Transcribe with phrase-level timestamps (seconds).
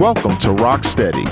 [0.00, 1.26] Welcome to Rock Steady,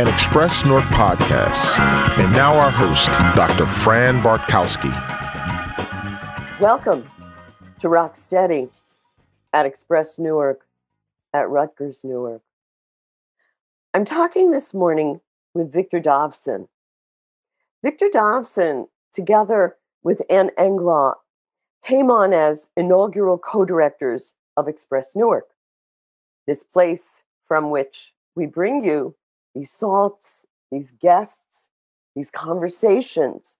[0.00, 1.78] an Express Newark podcast.
[2.18, 3.06] And now our host,
[3.36, 3.66] Dr.
[3.66, 4.90] Fran Bartkowski.
[6.58, 7.08] Welcome
[7.78, 8.68] to Rock Steady
[9.52, 10.66] at Express Newark
[11.32, 12.42] at Rutgers Newark.
[13.94, 15.20] I'm talking this morning
[15.54, 16.66] with Victor Davson.
[17.84, 21.14] Victor Davson, together with Anne Englot,
[21.84, 25.46] came on as inaugural co directors of Express Newark,
[26.48, 29.14] this place from which we bring you
[29.54, 31.68] these thoughts, these guests,
[32.16, 33.56] these conversations.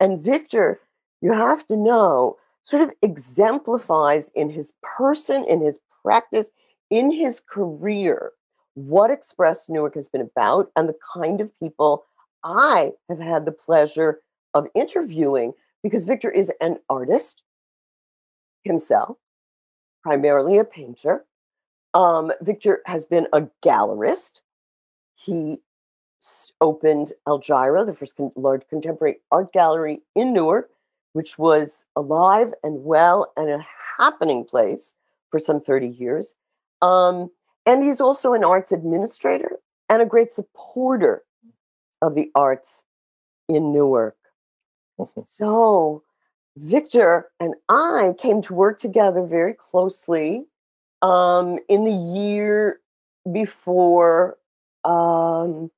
[0.00, 0.80] And Victor,
[1.20, 6.50] you have to know, sort of exemplifies in his person, in his practice,
[6.90, 8.32] in his career,
[8.74, 12.04] what Express Newark has been about and the kind of people
[12.42, 14.20] I have had the pleasure
[14.52, 17.42] of interviewing because Victor is an artist
[18.64, 19.16] himself,
[20.02, 21.24] primarily a painter.
[21.94, 24.40] Um, Victor has been a gallerist.
[25.14, 25.60] He
[26.60, 30.70] opened Aljira, the first con- large contemporary art gallery in Newark,
[31.12, 33.66] which was alive and well and a
[33.98, 34.94] happening place
[35.30, 36.34] for some 30 years.
[36.82, 37.30] Um,
[37.66, 41.22] and he's also an arts administrator and a great supporter
[42.02, 42.82] of the arts
[43.48, 44.16] in Newark.
[45.24, 46.02] so,
[46.56, 50.46] Victor and I came to work together very closely
[51.04, 52.80] um, in the year
[53.30, 54.38] before
[54.84, 55.70] um,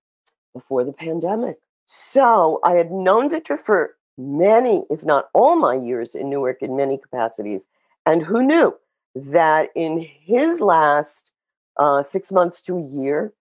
[0.55, 1.59] before the pandemic.
[1.85, 6.77] So I had known Victor for many, if not all, my years in Newark in
[6.77, 7.67] many capacities,
[8.07, 8.75] and who knew
[9.15, 11.33] that in his last
[11.77, 13.33] uh, six months to a year,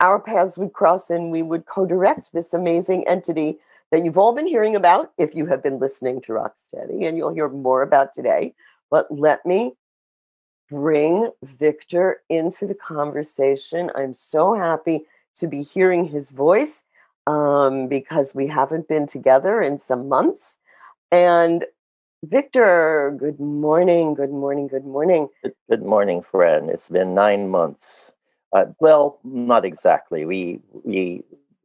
[0.00, 3.58] our paths would cross and we would co-direct this amazing entity
[3.90, 7.34] that you've all been hearing about if you have been listening to Rocksteady, and you'll
[7.34, 8.54] hear more about today.
[8.90, 9.74] But let me
[10.70, 13.90] bring Victor into the conversation.
[13.94, 15.04] I'm so happy
[15.36, 16.84] to be hearing his voice
[17.26, 20.56] um, because we haven't been together in some months.
[21.10, 21.64] And
[22.24, 25.28] Victor, good morning, good morning, good morning.
[25.70, 26.68] Good, morning, friend.
[26.68, 28.12] It's been nine months.
[28.52, 30.24] Uh, well, not exactly.
[30.24, 31.22] We we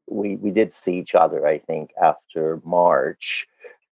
[0.07, 1.47] we we did see each other.
[1.47, 3.47] I think after March.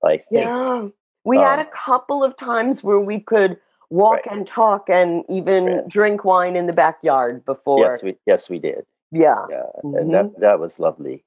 [0.04, 0.30] I think.
[0.30, 0.88] Yeah,
[1.24, 3.58] we um, had a couple of times where we could
[3.90, 4.36] walk right.
[4.36, 5.84] and talk and even yes.
[5.88, 7.80] drink wine in the backyard before.
[7.80, 8.84] Yes, we yes we did.
[9.12, 9.96] Yeah, yeah, mm-hmm.
[9.96, 11.24] and that that was lovely.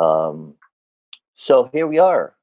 [0.00, 0.54] Um,
[1.34, 2.34] so here we are.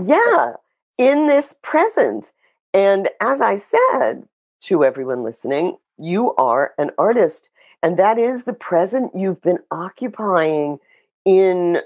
[0.00, 0.54] Yeah,
[0.98, 2.32] in this present,
[2.72, 4.26] and as I said
[4.62, 7.48] to everyone listening, you are an artist,
[7.82, 10.78] and that is the present you've been occupying
[11.24, 11.78] in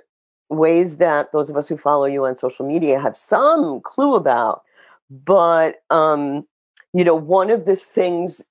[0.51, 4.63] ways that those of us who follow you on social media have some clue about.
[5.11, 6.47] But um,
[6.95, 8.43] you know, one of the things,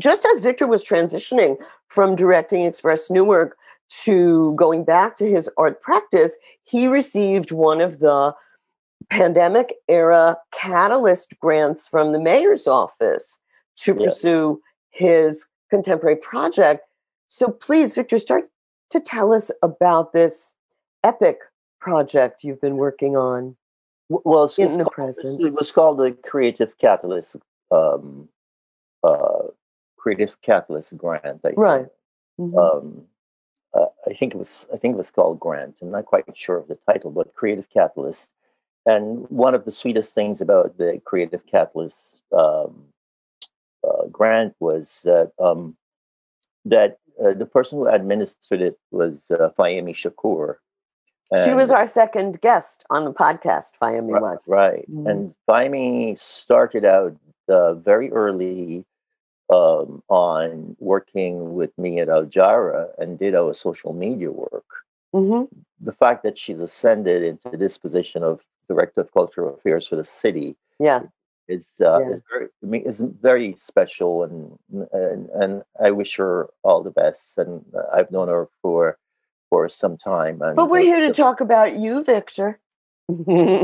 [0.00, 1.56] just as Victor was transitioning
[1.88, 3.56] from directing Express Newark
[4.04, 8.34] to going back to his art practice, he received one of the
[9.10, 13.38] pandemic era catalyst grants from the mayor's office
[13.76, 14.14] to yes.
[14.14, 16.84] pursue his contemporary project.
[17.28, 18.44] So please, Victor, start
[18.90, 20.54] to tell us about this
[21.04, 21.38] epic
[21.80, 23.56] project you've been working on.
[24.08, 27.36] Well, in the called, present, it was called the Creative Catalyst
[27.72, 28.28] um,
[29.02, 29.48] uh,
[29.96, 31.40] Creative Catalyst grant.
[31.44, 31.86] I right.
[32.40, 32.56] Mm-hmm.
[32.58, 33.02] Um,
[33.74, 35.78] uh, I think it was I think it was called grant.
[35.80, 38.28] I'm not quite sure of the title, but Creative Catalyst.
[38.84, 42.84] And one of the sweetest things about the Creative Catalyst um,
[43.86, 45.76] uh, grant was that um,
[46.64, 50.56] that uh, the person who administered it was uh, Fayemi Shakur.
[51.30, 53.78] And she was our second guest on the podcast.
[53.80, 55.06] Fayemi right, was right, mm-hmm.
[55.06, 57.16] and Fayemi started out
[57.52, 58.84] uh, very early
[59.50, 64.64] um, on working with me at Aljira and did our social media work.
[65.14, 65.44] Mm-hmm.
[65.80, 70.04] The fact that she's ascended into this position of director of cultural affairs for the
[70.04, 71.02] city, yeah,
[71.48, 72.14] is uh, yeah.
[72.14, 74.58] is very I mean, is very special, and,
[74.92, 77.36] and and I wish her all the best.
[77.36, 78.96] And uh, I've known her for
[79.50, 80.40] for some time.
[80.40, 82.58] And but we're here to talk about you, Victor.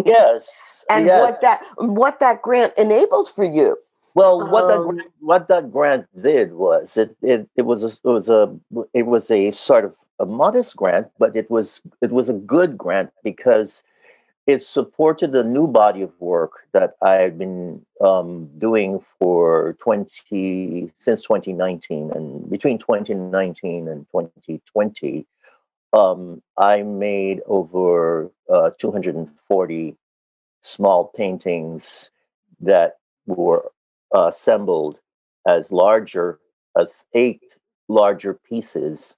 [0.06, 1.22] Yes, and yes.
[1.22, 3.76] what that what that grant enabled for you.
[4.14, 7.88] Well, what um, that grant, what that grant did was it it, it was a,
[7.88, 8.54] it was a
[8.94, 12.76] it was a sort of a modest grant, but it was it was a good
[12.76, 13.82] grant because
[14.48, 21.22] it supported a new body of work that I've been um, doing for 20 since
[21.22, 25.26] 2019 and between 2019 and 2020
[25.93, 29.96] um, I made over uh, 240
[30.61, 32.11] small paintings
[32.61, 32.96] that
[33.26, 33.70] were
[34.14, 34.99] uh, assembled
[35.46, 36.38] as larger
[36.79, 37.56] as eight
[37.88, 39.17] larger pieces,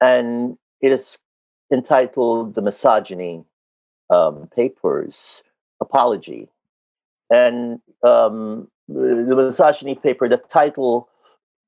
[0.00, 1.18] and it is
[1.72, 3.44] entitled "The Misogyny
[4.10, 5.42] um, Papers
[5.80, 6.48] Apology,"
[7.30, 10.28] and um, the misogyny paper.
[10.28, 11.08] The title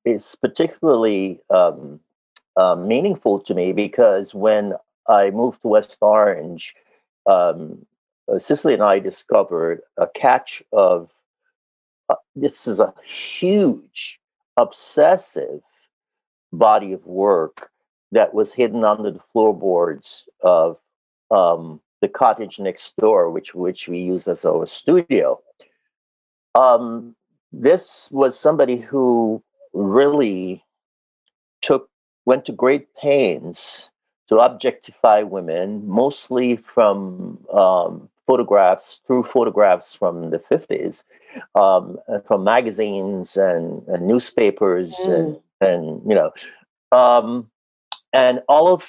[0.04, 2.00] is particularly um,
[2.56, 4.74] uh, meaningful to me because when
[5.08, 6.74] I moved to West Orange,
[7.26, 7.84] um,
[8.32, 11.10] uh, Cicely and I discovered a catch of
[12.08, 14.20] uh, this is a huge,
[14.56, 15.60] obsessive
[16.52, 17.70] body of work
[18.12, 20.78] that was hidden under the floorboards of
[21.30, 25.40] um, the cottage next door, which which we use as our studio.
[26.54, 27.16] Um,
[27.52, 29.42] this was somebody who
[29.72, 30.62] really
[31.62, 31.88] took
[32.26, 33.88] went to great pains
[34.28, 41.04] to objectify women, mostly from um, photographs through photographs from the 50s,
[41.54, 45.14] um, from magazines and, and newspapers mm.
[45.14, 46.32] and and you know,
[46.92, 47.48] um,
[48.12, 48.84] and all of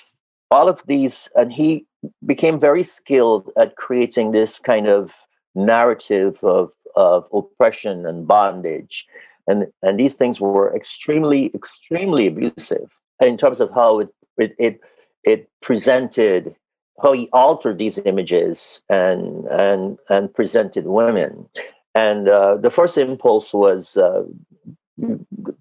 [0.51, 1.85] all of these, and he
[2.25, 5.13] became very skilled at creating this kind of
[5.53, 9.05] narrative of of oppression and bondage,
[9.47, 12.91] and and these things were extremely extremely abusive
[13.21, 14.79] in terms of how it it it,
[15.23, 16.56] it presented
[17.01, 21.47] how he altered these images and and and presented women.
[21.94, 24.23] And uh, the first impulse was uh,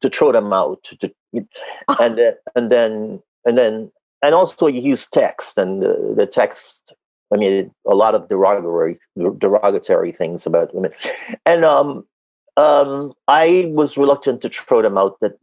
[0.01, 1.13] to throw them out to,
[2.01, 3.91] and then and then and then
[4.23, 6.93] and also you use text and the, the text
[7.33, 8.99] i mean a lot of derogatory
[9.39, 10.93] derogatory things about women.
[11.47, 12.07] And um
[12.57, 15.37] um i was reluctant to throw them out that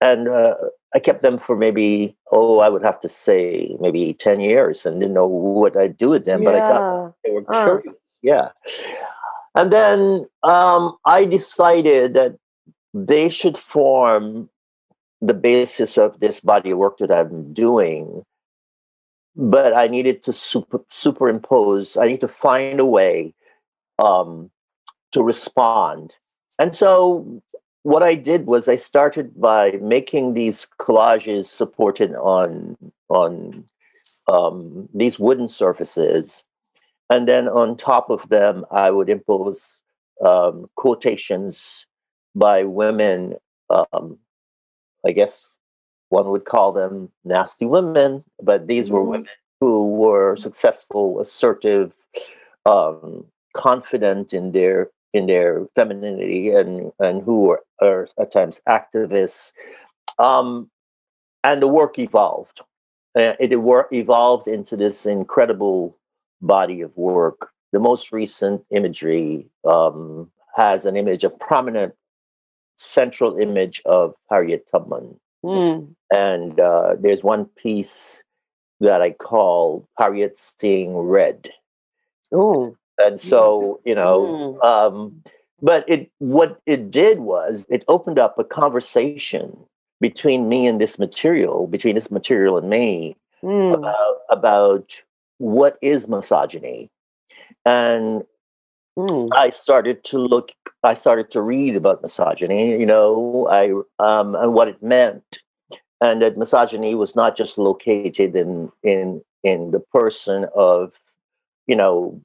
[0.00, 0.54] and uh,
[0.94, 5.00] I kept them for maybe oh I would have to say maybe ten years and
[5.00, 6.48] didn't know what I'd do with them, yeah.
[6.50, 7.64] but I thought they were uh.
[7.64, 8.00] curious.
[8.22, 8.48] Yeah,
[9.54, 12.36] and then um, I decided that
[12.94, 14.48] they should form
[15.20, 18.24] the basis of this body of work that I'm doing.
[19.36, 21.96] But I needed to super, superimpose.
[21.96, 23.34] I need to find a way
[23.98, 24.50] um,
[25.12, 26.12] to respond.
[26.58, 27.42] And so
[27.84, 32.76] what I did was I started by making these collages supported on
[33.08, 33.64] on
[34.26, 36.44] um, these wooden surfaces,
[37.10, 39.76] and then on top of them, I would impose
[40.24, 41.86] um, quotations
[42.34, 43.34] by women.
[43.68, 44.18] Um,
[45.06, 45.54] I guess
[46.08, 49.10] one would call them nasty women, but these were mm-hmm.
[49.10, 49.28] women
[49.60, 51.92] who were successful, assertive,
[52.64, 59.52] um, confident in their in their femininity and and who are, are at times activists.
[60.18, 60.70] Um,
[61.42, 62.60] and the work evolved.
[63.16, 65.96] Uh, it evolved into this incredible
[66.42, 67.50] body of work.
[67.72, 71.94] The most recent imagery um, has an image, a prominent
[72.76, 75.18] central image of Harriet Tubman.
[75.44, 75.94] Mm.
[76.12, 78.22] And uh, there's one piece
[78.80, 81.50] that I call Harriet Seeing Red.
[82.32, 84.64] Oh and so you know mm.
[84.64, 85.22] um,
[85.62, 89.56] but it what it did was it opened up a conversation
[90.00, 93.74] between me and this material between this material and me mm.
[93.74, 95.02] about about
[95.38, 96.90] what is misogyny
[97.64, 98.24] and
[98.98, 99.28] mm.
[99.32, 100.52] i started to look
[100.82, 105.40] i started to read about misogyny you know i um, and what it meant
[106.00, 110.92] and that misogyny was not just located in in in the person of
[111.66, 112.20] you know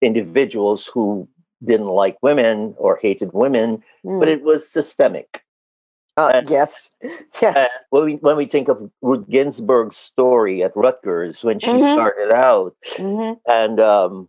[0.00, 1.28] individuals who
[1.64, 4.18] didn't like women or hated women, mm.
[4.18, 4.34] but hmm.
[4.34, 5.44] it was systemic.
[6.16, 6.90] Uh, and, yes,
[7.42, 7.70] yes.
[7.90, 11.94] when we when we think of Ruth Ginsburg's story at Rutgers when she mm-hmm.
[11.94, 13.34] started out, mm-hmm.
[13.50, 14.28] and um,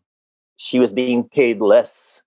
[0.57, 2.21] she was being paid less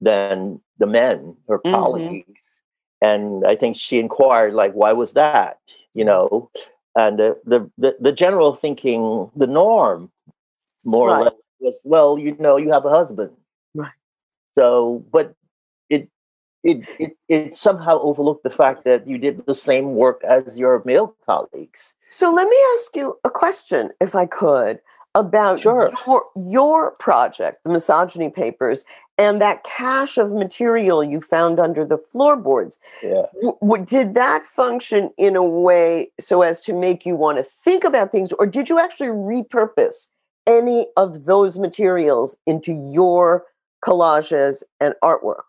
[0.00, 1.74] than the men, her mm-hmm.
[1.74, 2.60] colleagues,
[3.00, 5.58] and I think she inquired like, why was that?
[5.94, 6.50] You know,
[6.96, 10.10] and the the the, the general thinking, the norm,
[10.84, 11.20] more right.
[11.20, 13.30] or less, was, well, you know, you have a husband.
[13.74, 13.92] Right.
[14.56, 15.34] So, but
[15.88, 16.08] it,
[16.62, 20.82] it, it, it somehow overlooked the fact that you did the same work as your
[20.84, 21.94] male colleagues.
[22.10, 24.80] So let me ask you a question, if I could,
[25.14, 25.92] about sure.
[26.06, 28.84] your, your project, the misogyny papers,
[29.16, 32.78] and that cache of material you found under the floorboards.
[33.02, 33.22] Yeah.
[33.42, 37.84] W- did that function in a way so as to make you want to think
[37.84, 40.08] about things, or did you actually repurpose
[40.48, 43.44] any of those materials into your
[43.84, 45.42] collages and artwork?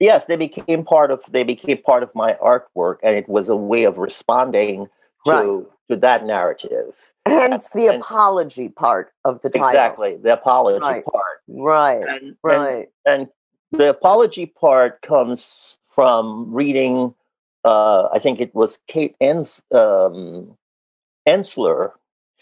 [0.00, 3.56] Yes, they became part of they became part of my artwork, and it was a
[3.56, 4.88] way of responding
[5.26, 5.64] to right.
[5.88, 7.10] to that narrative.
[7.24, 9.68] Hence the and, apology part of the title.
[9.68, 11.04] Exactly, the apology right.
[11.04, 11.38] part.
[11.46, 12.02] Right.
[12.02, 12.88] And, right.
[13.06, 13.28] And, and
[13.70, 17.14] the apology part comes from reading
[17.64, 20.56] uh, I think it was Kate Ens, um,
[21.28, 21.92] Ensler,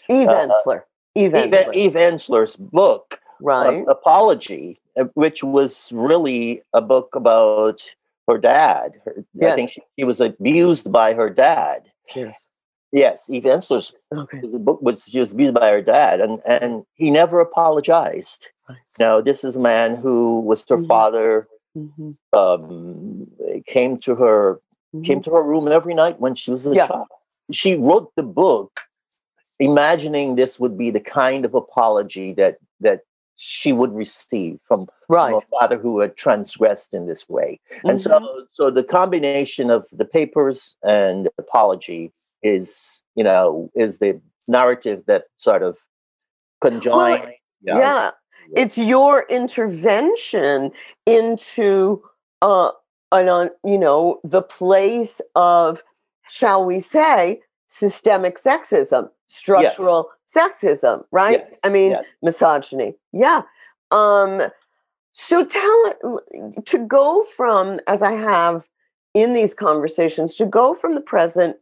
[0.09, 0.83] Eve uh, Ensler.
[1.15, 1.75] Eve Eve, Ensler.
[1.75, 3.83] Eve Ensler's book, uh, right.
[3.87, 7.81] Apology, uh, which was really a book about
[8.27, 9.01] her dad.
[9.05, 11.91] Her, I think she, she was abused by her dad.
[12.15, 12.47] yes.
[12.93, 14.41] Yes, Eve Ensler's Okay.
[14.59, 18.47] book was she was abused by her dad, and and he never apologized.
[18.99, 20.87] Now, this is a man who was her Mhm.
[20.87, 21.47] father.
[21.77, 22.17] Mhm.
[22.33, 23.27] Um,
[23.65, 24.59] came to her
[25.05, 25.23] came Mhm.
[25.23, 26.87] to her room every night when she was a Yeah.
[26.87, 27.07] child.
[27.51, 28.81] She wrote the book
[29.61, 33.01] imagining this would be the kind of apology that that
[33.37, 37.59] she would receive from, from a father who had transgressed in this way.
[37.83, 38.03] And Mhm.
[38.03, 42.11] so so the combination of the papers and the apology
[42.43, 45.77] is, you know, is the narrative that sort of
[46.61, 47.33] conjoin.
[47.61, 48.11] yeah.
[48.55, 50.71] it's your intervention
[51.05, 52.01] into
[52.41, 52.71] uh
[53.11, 55.83] an you know the place of
[56.27, 57.39] shall we say
[57.71, 61.45] systemic sexism structural sexism right?
[61.49, 62.03] Yes, i mean yes.
[62.21, 62.95] misogyny.
[63.13, 63.43] Yeah.
[63.91, 64.41] Um
[65.13, 66.19] so tell
[66.65, 68.67] to go from as i have
[69.13, 71.55] in these conversations to go from the present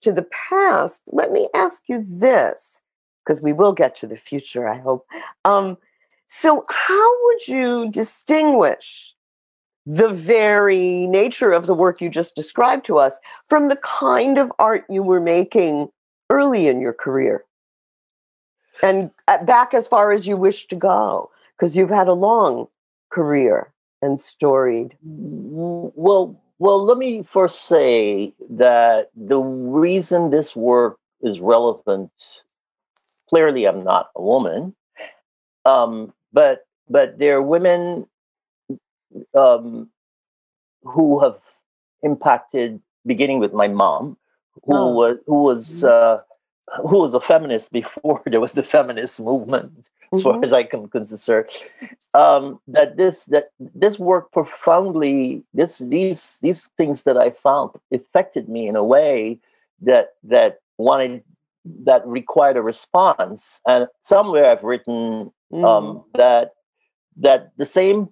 [0.00, 2.80] to the past let me ask you this
[3.22, 5.06] because we will get to the future i hope.
[5.44, 5.76] Um
[6.32, 9.14] so, how would you distinguish
[9.96, 13.18] the very nature of the work you just described to us
[13.48, 15.88] from the kind of art you were making
[16.30, 17.44] early in your career?
[18.84, 22.68] And uh, back as far as you wish to go, because you've had a long
[23.10, 24.96] career and storied.
[25.02, 32.12] Well, well, let me first say that the reason this work is relevant.
[33.28, 34.74] Clearly, I'm not a woman,
[35.64, 38.06] um, but but there are women
[39.34, 39.90] um,
[40.84, 41.38] who have
[42.02, 44.16] impacted, beginning with my mom,
[44.64, 44.90] who Oh.
[44.92, 46.20] was who was uh,
[46.88, 50.44] who was a feminist before there was the feminist movement, as far Mhm.
[50.44, 51.46] as I can consider.
[52.14, 58.48] Um, that this that this work profoundly this these these things that I found affected
[58.48, 59.38] me in a way
[59.82, 61.22] that that wanted
[61.84, 63.60] that required a response.
[63.66, 65.64] And somewhere I've written Mm.
[65.64, 66.52] um, that
[67.16, 68.08] that the same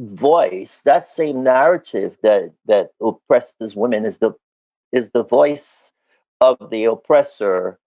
[0.00, 4.32] voice, that same narrative that that oppresses women is the
[4.92, 5.92] is the voice
[6.40, 7.78] of the oppressor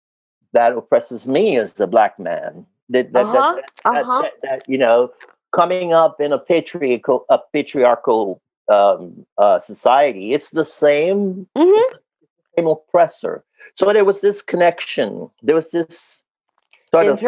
[0.53, 2.65] that oppresses me as a black man.
[2.89, 4.29] That that, that- Uh-huh, that, that- uh-huh.
[4.43, 5.11] that- you know,
[5.51, 8.39] coming up in a patriarchal a patriarchal
[8.69, 11.83] um, uh, society, it's the same Mhm.
[12.57, 13.43] same oppressor.
[13.75, 15.29] So there was this connection.
[15.41, 16.23] There was this
[16.93, 17.19] sort of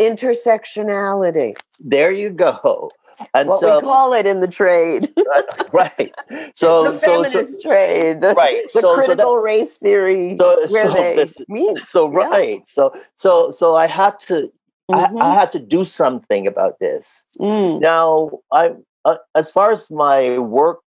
[0.00, 1.56] intersectionality.
[1.80, 2.90] there you go.
[3.34, 5.12] And What so we call it in the trade.
[5.72, 6.12] right.
[6.54, 8.20] So the so so feminist trade.
[8.20, 8.62] The, right.
[8.64, 11.78] the so so critical that, race theory so- where so they this- meet.
[11.78, 12.28] so Yeah.
[12.28, 12.66] right.
[12.66, 14.50] So so so I had to
[14.92, 15.34] I, I Mhm.
[15.34, 17.22] had to do something about this.
[17.38, 17.80] Mm.
[17.80, 20.80] Now I uh, as far as my work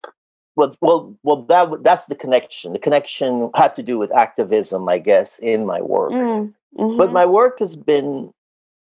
[0.57, 2.73] well well well that that's the connection.
[2.75, 6.13] The connection had to do with activism, I guess, in my work.
[6.13, 6.55] Mm.
[6.77, 7.13] but Mhm.
[7.13, 8.33] my work has been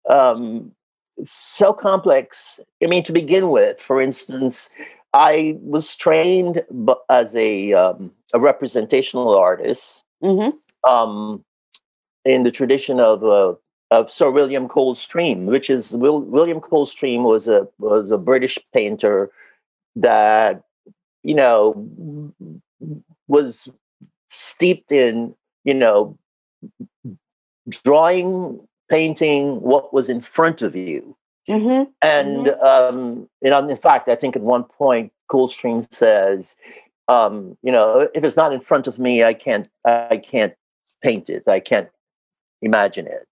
[0.09, 0.73] um,
[1.25, 2.61] so complex.
[2.83, 4.71] I mean, to begin with, for instance,
[5.13, 6.63] I was trained
[7.09, 10.53] as a um, a representational artist Mhm.
[10.89, 11.45] um,
[12.25, 13.55] in the tradition of uh,
[13.91, 19.31] of Sir William Coldstream, which is Will, William Coldstream was a was a British painter
[19.97, 20.63] that
[21.25, 22.33] you know
[23.27, 23.69] was
[24.29, 25.35] steeped in
[25.65, 26.17] you know
[27.69, 28.61] drawing,
[28.91, 31.17] painting what was in front of you.
[31.49, 31.89] Mhm.
[32.03, 36.57] And um, you know, in fact, I think at one point Coldstream says,
[37.09, 40.55] um, you know, if it's not in front of me, I can't, I can't
[41.03, 41.49] paint it.
[41.49, 41.89] I can't
[42.63, 43.27] imagine it.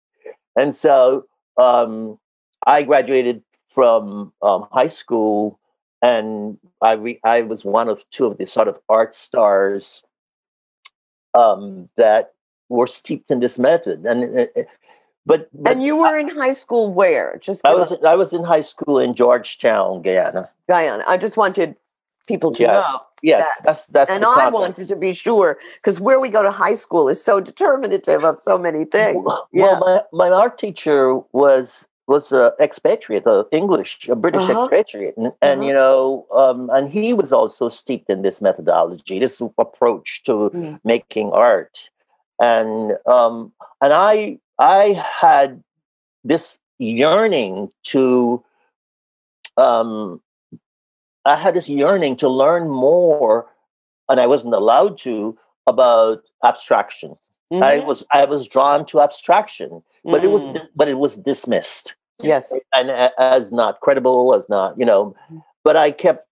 [0.56, 2.18] And so um,
[2.66, 5.60] I graduated from um, high school,
[6.02, 10.02] and I re- I was one of two of the sort of art stars
[11.34, 12.32] um, that
[12.68, 14.04] were steeped in this method.
[14.06, 14.48] And
[15.28, 17.28] but, but And you were in high school where?
[17.46, 20.44] Just I was I was in high school in Georgetown, Guyana.
[20.72, 21.04] Guyana.
[21.14, 21.70] I just wanted
[22.26, 22.72] people to Yeah.
[22.80, 22.96] know.
[23.22, 24.60] Yes, That- that's that's And I context.
[24.62, 28.34] wanted to be sure because where we go to high school is so determinative of
[28.48, 29.22] so many things.
[29.24, 29.78] Well, Yeah.
[29.86, 31.00] my, my art teacher
[31.42, 31.66] was
[32.14, 34.60] was an expatriate, a English, a British Uh-huh.
[34.60, 35.68] expatriate, and, and Uh-huh.
[35.68, 35.98] you know,
[36.42, 40.80] um, and he was also steeped in this methodology, this approach to Mm.
[40.94, 41.74] making art,
[42.40, 45.62] and um, and I I had
[46.24, 48.42] this yearning to
[49.56, 50.20] um,
[51.24, 53.46] I had this yearning to learn more,
[54.08, 55.36] and I wasn't allowed to
[55.66, 57.16] about abstraction.
[57.52, 57.62] Mhm.
[57.62, 60.68] I was I was drawn to abstraction, but it was Mm.
[60.76, 62.52] but it was dismissed yes.
[62.74, 65.14] and as not credible, as not you know.
[65.64, 66.26] But I kept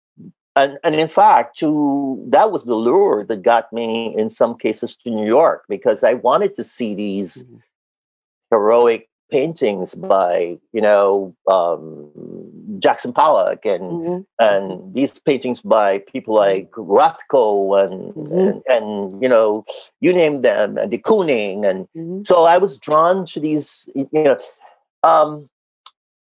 [0.54, 4.96] and and in fact, to that was the lure that got me in some cases
[4.96, 7.60] to New York because I wanted to see these Mhm.
[8.50, 12.10] Heroic paintings by you know um,
[12.78, 14.26] Jackson Pollock and Mhm.
[14.38, 18.48] and these paintings by people like Rothko and, Mhm.
[18.48, 19.64] and and you know
[20.00, 22.24] you name them and de Kooning and Mhm.
[22.26, 24.38] so I was drawn to these you know
[25.02, 25.48] um,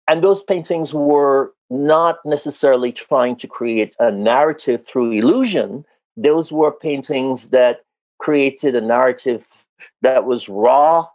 [0.07, 5.85] and those paintings were not necessarily trying to create a narrative through illusion
[6.17, 7.81] those were paintings that
[8.19, 9.45] created a narrative
[10.01, 11.05] that was raw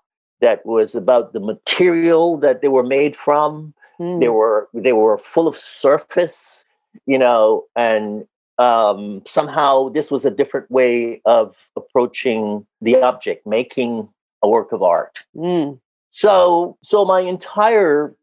[0.41, 4.19] that was about the material that they were made from Mm.
[4.21, 6.65] they were they were full of surface
[7.05, 8.27] you know and
[8.59, 14.09] um, somehow this was a different way of approaching the object making
[14.43, 15.79] a work of art Mm.
[16.11, 18.15] so so my entire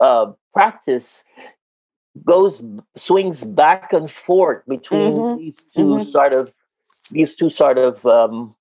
[0.00, 1.22] uh, practice
[2.24, 2.64] goes
[2.96, 6.04] swings back and forth between Mhm, these 2 mhm.
[6.04, 6.52] sort of
[7.12, 8.54] these two sort of um,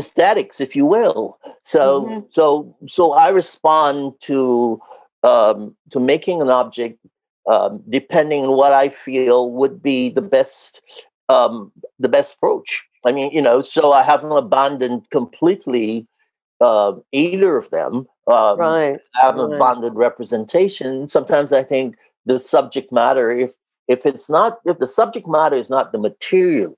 [0.00, 1.38] aesthetics, if you will.
[1.62, 2.24] So Mhm.
[2.36, 3.96] so so I respond
[4.28, 4.80] to
[5.22, 5.58] um,
[5.92, 6.96] to making an object
[7.52, 10.80] um, depending on what I feel would be the best
[11.28, 11.70] um,
[12.04, 12.68] the best approach.
[13.06, 16.06] I mean, you know, so I haven't abandoned completely
[16.60, 17.92] uh, either of them.
[18.26, 19.00] Um, Right.
[19.16, 19.56] I haven't right.
[19.56, 21.08] abandoned representation.
[21.08, 23.52] Sometimes I think the subject matter, if
[23.88, 26.76] if it's not, if the subject matter is not the material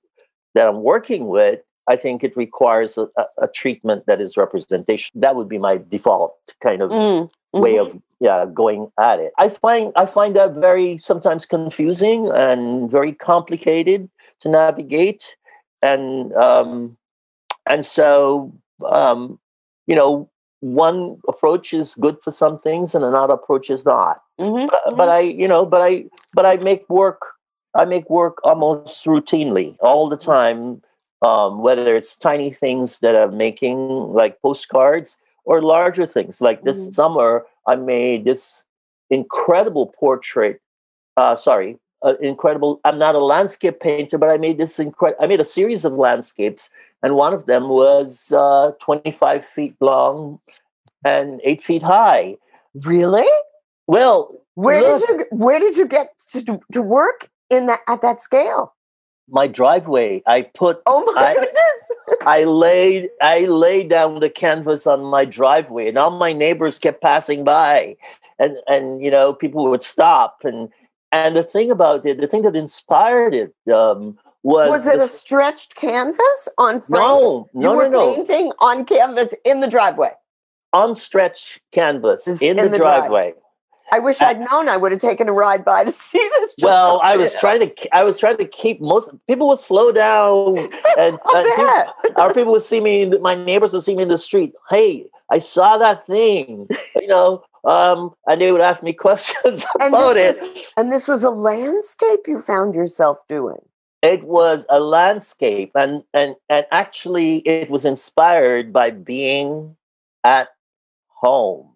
[0.55, 3.09] that I'm working with, I think it requires a,
[3.39, 5.21] a, treatment that is representation.
[5.21, 7.31] That would be my default kind of Mm.
[7.53, 7.81] way Mhm.
[7.81, 9.33] of yeah going at it.
[9.39, 14.09] I find I find that very sometimes confusing and very complicated
[14.41, 15.37] to navigate,
[15.83, 16.97] and um,
[17.66, 18.53] and so
[18.87, 19.38] um,
[19.87, 20.29] you know
[20.61, 24.23] one approach is good for some things and another approach is not.
[24.40, 24.68] Mhm.
[24.71, 27.21] But, but I you know but I but I make work
[27.75, 30.81] I make work almost routinely all the time.
[31.22, 36.40] Um, whether it's tiny things that I'm making, like postcards, or larger things.
[36.40, 36.94] Like this Mhm.
[36.94, 38.64] summer, I made this
[39.11, 40.61] incredible portrait.
[41.16, 42.80] Uh, sorry, uh, incredible.
[42.85, 45.22] I'm not a landscape painter, but I made this incredible.
[45.22, 46.70] I made a series of landscapes,
[47.02, 50.40] and one of them was uh, 25 feet long
[51.04, 52.37] and eight feet high.
[52.74, 53.28] Really?
[53.87, 58.00] Well, Where look, did you where did you get to, to work in that at
[58.02, 58.74] that scale?
[59.28, 60.22] My driveway?
[60.26, 61.56] I put Oh my I- goodness.
[62.26, 67.00] I laid I laid down the canvas on my driveway, and all my neighbors kept
[67.02, 67.96] passing by,
[68.38, 70.68] and and you know people would stop and
[71.11, 75.04] and the thing about it, the thing that inspired it um, was Was it the-
[75.04, 77.00] a stretched canvas on frame?
[77.02, 80.12] no you no were no no painting on canvas in the driveway.
[80.74, 83.00] On unstretched canvas in, in the, the drive.
[83.00, 83.35] driveway.
[83.90, 84.68] I wish Uh, I'd known.
[84.68, 86.55] I would have taken a ride by to see this.
[86.62, 90.59] Well, I was trying to I was trying to keep most people would slow down
[90.99, 91.85] and, and people,
[92.16, 94.53] our people would see me, my neighbors would see me in the street.
[94.71, 99.95] Hey, I saw that thing, you know, um, and they would ask me questions And
[99.95, 100.37] about it.
[100.77, 103.61] And this was a landscape you found yourself doing.
[104.03, 109.77] It was a landscape, and and and actually, it was inspired by being
[110.25, 110.49] at
[111.07, 111.71] home.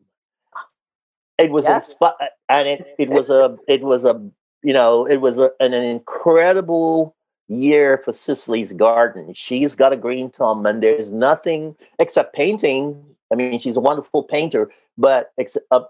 [1.38, 1.92] It was Yes.
[1.94, 4.20] inspi- and it it was a it was a
[4.62, 7.14] you know it was a, an, an incredible
[7.48, 9.32] year for Cicely's garden.
[9.34, 13.04] She's got a green thumb, and there's nothing except painting.
[13.32, 15.80] I mean, she's a wonderful painter, but ex- uh,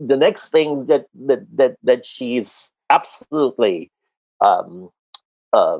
[0.00, 3.90] the next thing that that that that she's absolutely
[4.40, 4.90] um,
[5.52, 5.78] uh,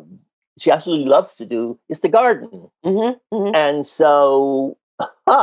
[0.59, 4.77] she absolutely loves to do is the garden, Mm-hmm, and so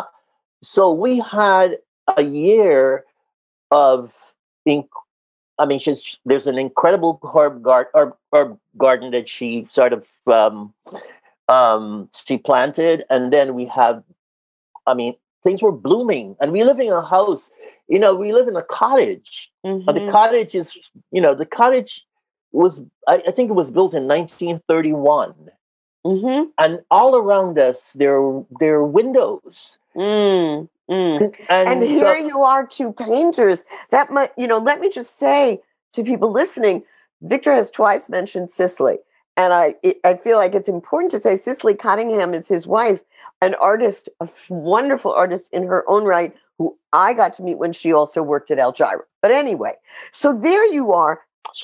[0.62, 1.78] so we had
[2.18, 3.04] a year
[3.74, 4.14] of
[4.68, 4.88] inc-
[5.60, 10.06] I mean, she's, there's an incredible herb, gar- herb, herb garden that she sort of
[10.28, 10.74] um,
[11.50, 14.04] um, she planted, and then we have,
[14.88, 17.52] I mean, things were blooming, and we live in a house.
[17.88, 19.86] You know, we live in a cottage, mm-hmm.
[19.86, 20.76] the cottage is,
[21.12, 22.06] you know, the cottage
[22.52, 25.34] was, I, I think it was built in 1931,
[26.06, 26.50] Mm-hmm.
[26.58, 28.20] and all around us there
[28.60, 31.22] there are windows, Mm, mm.
[31.50, 33.64] and, And so- here you are, two painters.
[33.92, 35.62] That might, you know, let me just say
[35.94, 36.84] to people listening,
[37.22, 38.98] Victor has twice mentioned Cicely.
[39.38, 43.02] And I, it- I feel like it's important to say Cicely Cottingham is his wife,
[43.42, 47.74] an artist, a wonderful artist in her own right, who I got to meet when
[47.74, 48.74] she also worked at El.
[49.22, 49.74] But anyway,
[50.12, 51.22] so there you are.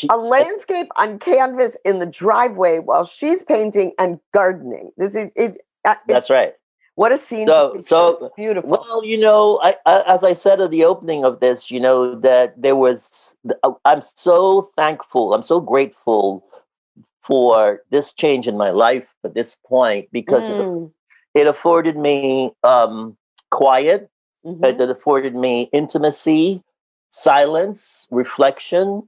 [0.10, 4.92] A landscape on canvas in the driveway while she's painting and gardening.
[4.98, 5.62] This is it.
[5.86, 6.54] uh, That's right.
[7.00, 7.48] What a scene!
[7.48, 8.72] So- so, It's beautiful.
[8.72, 12.14] Well, you know, I, I, as I said at the opening of this, you know,
[12.16, 16.44] that there was, uh, I'm so thankful, I'm so grateful
[17.22, 20.92] for this change in my life at this point because it, Mm,
[21.36, 23.16] it afforded me um,
[23.50, 24.10] quiet,
[24.44, 24.66] mhm.
[24.66, 26.62] it afforded me intimacy,
[27.12, 29.08] silence, reflection,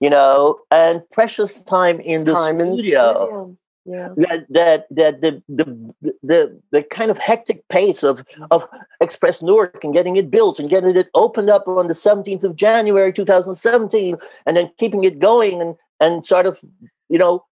[0.00, 3.56] you know, and precious time in the Time in the studio studio.
[3.84, 4.10] Yeah.
[4.16, 8.44] that that that the the the the kind of hectic pace of mm-hmm.
[8.50, 8.68] of
[9.00, 12.54] Express Newark and getting it built and getting it opened up on the 17th of
[12.54, 14.16] January 2017
[14.46, 16.60] and then keeping it going and and sort of
[17.08, 17.44] you know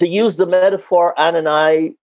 [0.00, 1.94] to use the metaphor Anne and I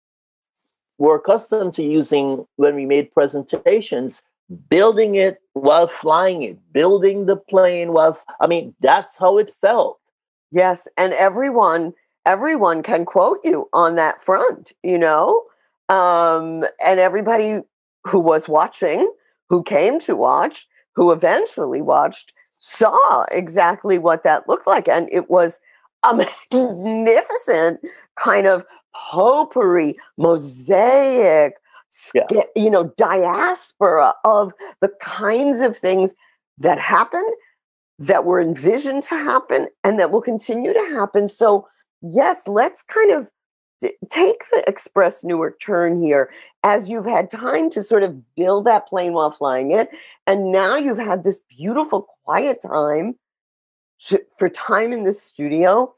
[0.99, 4.23] were accustomed to using when we made presentations
[4.71, 9.99] building it while flying it building the plane while I mean that's how it felt
[10.51, 11.93] Yes, and everyone
[12.29, 15.43] everyone can quote you on that front, you know?
[15.89, 17.61] Um and everybody
[18.07, 19.11] who was watching,
[19.49, 25.31] who came to watch, who eventually watched saw exactly what that looked like and it
[25.31, 25.61] was
[26.05, 26.15] a
[26.53, 27.81] magnificent
[28.17, 28.65] kind of
[28.95, 31.55] potpourri mosaic
[32.15, 32.43] Yeah.
[32.57, 36.15] you know diaspora of the kinds of things
[36.59, 37.33] that happened
[37.99, 41.29] that were envisioned to happen and that will continue to happen.
[41.29, 41.67] So,
[42.03, 43.31] yes, let's kind of
[43.81, 46.31] d- take the Express Newark turn here
[46.65, 49.89] as you've had time to sort of build that plane while flying it.
[50.27, 53.17] And now you've had this beautiful, quiet time
[54.07, 55.95] to, for time in the studio.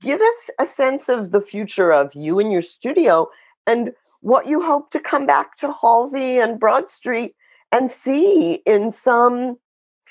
[0.00, 3.28] Give us a sense of the future of you and your studio
[3.66, 7.34] and what you hope to come back to Halsey and Broad Street
[7.70, 9.58] and see in some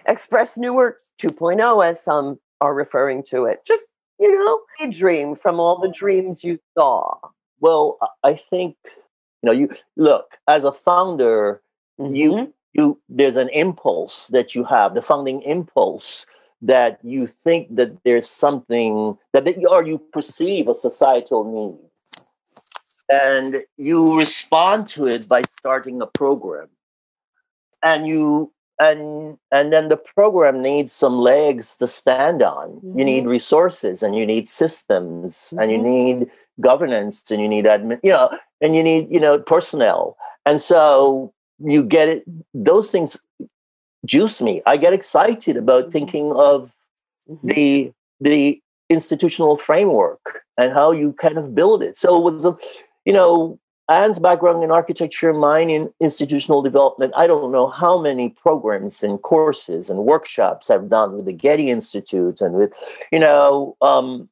[0.05, 3.59] Express Newark 2.0, as some are referring to it.
[3.65, 3.85] Just,
[4.21, 7.17] you know, a dream from all the dreams you saw.
[7.59, 8.75] Well, I- think
[9.41, 9.51] you know.
[9.61, 11.61] You look as a founder,
[11.99, 12.15] Mhm.
[12.15, 16.25] you you there's an impulse that you have, the founding impulse
[16.61, 21.79] that you think that there's something that, that you, or you perceive a societal need,
[23.09, 26.69] and you respond to it by starting a program,
[27.83, 28.51] and you.
[28.81, 32.81] And and then the program needs some legs to stand on.
[32.97, 35.83] You need resources and you need systems and you Mhm.
[35.95, 36.31] need
[36.69, 38.27] governance and you need admin, you know,
[38.61, 40.17] and you need, you know, personnel.
[40.47, 42.23] And so you get it,
[42.55, 43.17] those things
[44.05, 44.61] juice me.
[44.65, 45.91] I get excited about Mhm.
[45.91, 46.71] thinking of
[47.29, 47.39] Mhm.
[47.53, 50.23] the the institutional framework
[50.57, 51.97] and how you kind of build it.
[51.97, 52.57] So it was a,
[53.05, 53.59] you know,
[53.91, 57.13] Anne's background in architecture, mine in institutional development.
[57.15, 61.69] I don't know how many programs and courses and workshops I've done with the Getty
[61.69, 62.71] Institute and with,
[63.11, 64.29] you know, um,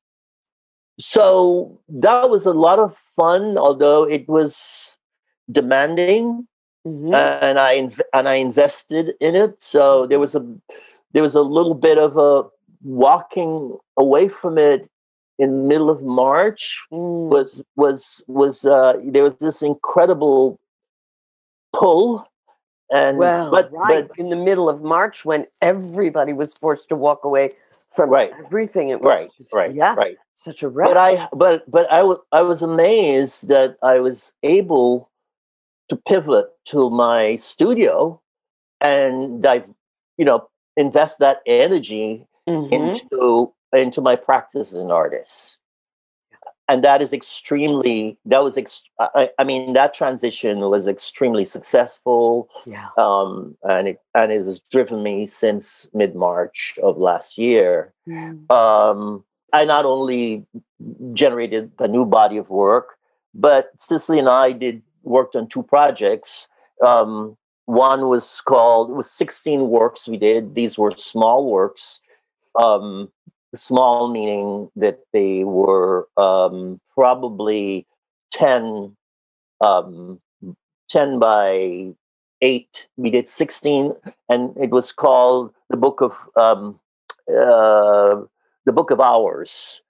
[1.00, 4.98] so that was a lot of fun, although it was
[5.52, 6.48] demanding,
[6.88, 7.14] Mhm.
[7.42, 9.62] and I inv- and I invested in it.
[9.62, 10.46] So there was a
[11.14, 12.48] there was a little bit of a
[12.84, 14.90] walking away from it
[15.40, 17.30] in the middle of March Mm.
[17.30, 20.60] was was was uh, there was this incredible
[21.74, 22.26] pull
[22.92, 26.96] and well, but right but in the middle of March when everybody was forced to
[26.96, 27.52] walk away
[27.92, 28.32] from Right.
[28.46, 28.90] everything.
[28.90, 30.90] It was right just, right yeah, right such a wreck.
[30.90, 35.10] but I but but I wa- I was amazed that I was able
[35.90, 38.22] to pivot to my studio
[38.82, 39.66] and dive,
[40.18, 42.72] you know invest that energy Mhm.
[42.72, 45.58] into into my practice as an artist
[46.68, 52.50] and that is extremely that was ex- I, I mean that transition was extremely successful
[52.66, 52.88] yeah.
[52.98, 58.52] um and it and it has driven me since mid-march of last year Mm.
[58.52, 60.46] um, I not only
[61.14, 62.98] generated a new body of work,
[63.34, 66.48] but Cicely and I did worked on two projects.
[66.86, 70.56] Um, one was called it was 16 works we did.
[70.56, 72.00] These were small works.
[72.62, 73.12] Um,
[73.58, 77.86] small meaning that they were um, probably
[78.32, 78.96] 10,
[79.62, 80.20] um,
[80.90, 81.94] 10 by
[82.42, 82.88] 8.
[82.98, 83.94] We did 16,
[84.30, 86.80] and it was called the Book of um,
[87.30, 88.22] uh,
[88.66, 89.82] the Book of Hours,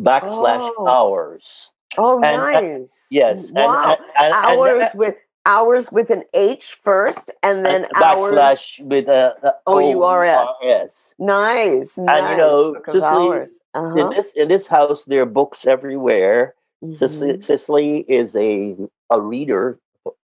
[0.00, 0.86] backslash Oh.
[0.88, 1.72] hours.
[1.96, 3.06] Oh, and- nice.
[3.10, 3.96] Yes, and- Wow.
[3.96, 5.16] and, and, hours and- with
[5.48, 10.48] hours with an H first, and then and backslash with a, a O-U-R-S.
[10.60, 11.14] O-U-R-S.
[11.18, 12.20] Nice, nice.
[12.20, 13.58] And you know, Cicely, hours.
[13.74, 14.10] In Uh-huh.
[14.10, 16.54] this in this house, there are books everywhere.
[16.84, 17.42] Mhm.
[17.42, 18.76] Cicely is a
[19.10, 19.78] a reader,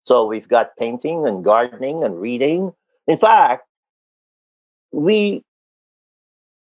[0.05, 2.73] so we've got painting and gardening and reading.
[3.07, 3.65] In fact,
[4.91, 5.43] we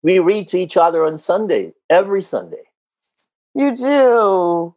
[0.02, 2.64] we read to each other on Sunday, every Sunday.
[3.54, 4.74] You do.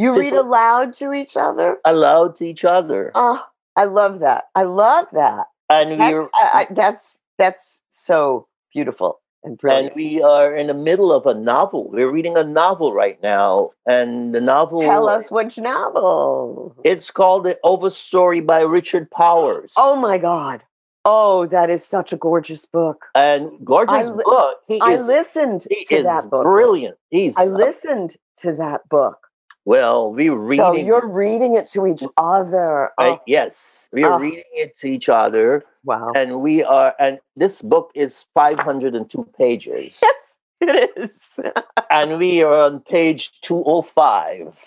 [0.00, 1.76] You read aloud to each other?
[1.84, 3.12] Aloud to each other.
[3.14, 3.44] Oh,
[3.76, 4.44] I love that.
[4.54, 5.46] I love that.
[5.68, 9.88] and That's, we're I, I, that's that's so beautiful and brilliant.
[9.92, 11.90] and we are in the middle of a novel.
[11.90, 16.74] We're reading a novel right now, and the novel Tell us which novel.
[16.82, 19.70] it's called The Overstory by Richard Powers.
[19.76, 20.62] Oh my God.
[21.04, 23.04] Oh, that is such a gorgeous book.
[23.14, 24.58] and gorgeous I li- book.
[24.66, 26.42] He I is listened he to is that book.
[26.44, 26.96] brilliant.
[27.10, 29.18] He's I listened to that book.
[29.64, 30.12] Well.
[30.12, 30.64] We reading.
[30.64, 32.90] So you're reading it to each other.
[32.98, 34.18] right, Oh, yes, we are Oh.
[34.18, 36.12] reading it to each other, wow.
[36.14, 36.94] and we are.
[36.98, 41.40] And this book is 502 pages, Yes, it is.
[41.90, 44.64] and we are on page 205,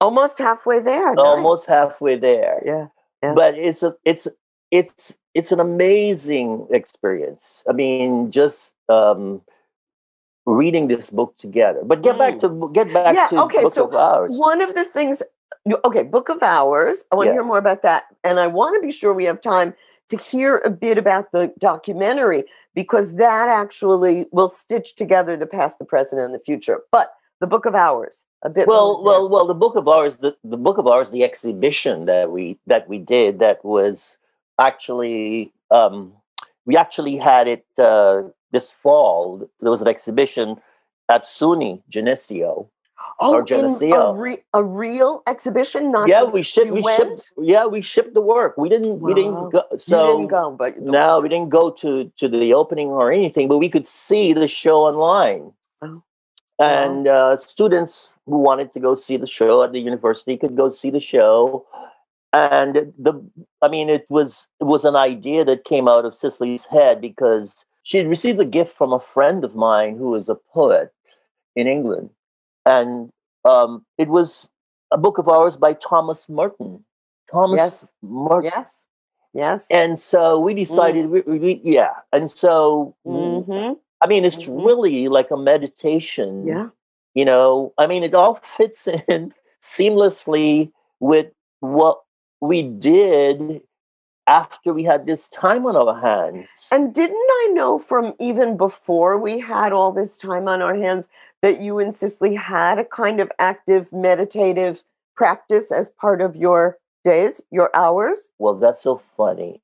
[0.00, 1.14] Almost halfway there.
[1.14, 1.24] Nice.
[1.24, 2.62] almost halfway there.
[2.66, 2.88] Yeah.
[3.22, 3.32] yeah.
[3.34, 4.28] But it's a it's
[4.70, 7.62] it's it's an amazing experience.
[7.68, 9.40] I mean, just um,
[10.46, 11.80] reading this book together.
[11.84, 13.18] But get back to get back Mm.
[13.18, 14.36] Yeah, to okay, Book so of Hours.
[14.38, 15.22] One of the things,
[15.84, 17.04] okay, Book of Hours.
[17.10, 18.04] I want to hear more about that.
[18.24, 19.74] And I want to be sure we have time
[20.08, 25.78] to hear a bit about the documentary because that actually will stitch together the past,
[25.80, 26.80] the present, and the future.
[26.92, 29.46] But the Book of Hours, a bit Well, more well, well.
[29.46, 32.98] The Book of Hours, the, the Book of Hours, the exhibition that we that we
[32.98, 34.16] did that was
[34.58, 36.12] actually um,
[36.66, 38.22] we actually had it uh,
[38.56, 39.22] this fall.
[39.60, 40.56] There was an exhibition
[41.08, 42.70] at SUNY Geneseo.
[43.20, 43.96] oh, or in Geneseo.
[43.96, 46.70] a, re- a real exhibition, not yeah, we shipped.
[46.70, 46.98] We went?
[46.98, 47.30] shipped.
[47.52, 48.56] Yeah, we shipped the work.
[48.56, 49.00] We didn't.
[49.00, 49.62] We didn't go.
[49.70, 51.90] you So didn't go, but No, we didn't go to
[52.20, 55.52] to the opening or anything, but we could see the show online.
[55.82, 56.02] Oh.
[56.58, 60.70] And uh, students who wanted to go see the show at the university could go
[60.70, 61.66] see the show.
[62.32, 63.12] And the,
[63.60, 67.64] I mean, it was it was an idea that came out of Cicely's head because
[67.86, 70.92] she had received a gift from a friend of mine who is a poet
[71.54, 72.10] in England,
[72.64, 73.10] and
[73.44, 74.50] um, it was
[74.90, 76.84] a book of hours by Thomas Merton.
[77.30, 77.92] Thomas Yes.
[78.02, 78.50] Merton.
[78.54, 78.86] yes,
[79.34, 79.66] yes.
[79.70, 81.94] And so we decided, we, we, yeah.
[82.12, 83.74] And so, mm-hmm.
[84.02, 84.66] I mean, it's Mhm.
[84.66, 86.46] really like a meditation.
[86.46, 86.68] Yeah.
[87.14, 91.26] You know, I mean, it all fits in seamlessly with
[91.60, 92.00] what
[92.40, 93.62] we did
[94.28, 96.68] after we had this time on our hands.
[96.72, 101.08] And didn't I know from even before we had all this time on our hands
[101.42, 104.82] that you and Cicely had a kind of active meditative
[105.16, 108.28] practice as part of your days, your hours?
[108.38, 109.62] well, that's so funny.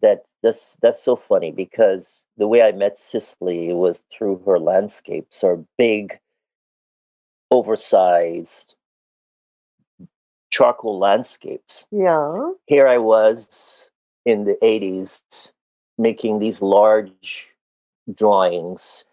[0.00, 5.40] That that's that's so funny because the way I met Cicely was through her landscapes,
[5.40, 6.20] her big,
[7.50, 8.76] oversized
[10.50, 11.86] charcoal landscapes.
[11.90, 12.52] Yeah.
[12.66, 13.87] Here I was
[14.28, 15.52] in the 80s
[15.98, 17.48] making these large
[18.14, 19.04] drawings.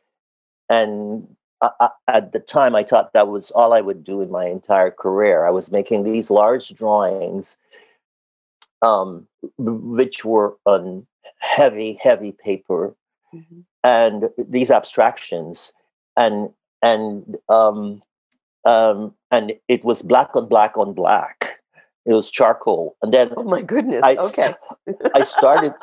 [0.70, 1.28] And
[1.62, 4.46] I, I, at the time, I thought that was all I would do in my
[4.46, 5.46] entire career.
[5.46, 7.58] I was making these large drawings,
[8.82, 11.08] um, which were on
[11.40, 12.96] heavy, heavy paper
[13.34, 13.66] Mhm.
[13.84, 15.74] and these abstractions
[16.16, 18.02] and and um
[18.66, 21.45] um and it was black on black on black
[22.06, 24.02] it was charcoal and then Oh my goodness.
[24.04, 24.54] I, okay.
[25.16, 25.74] I started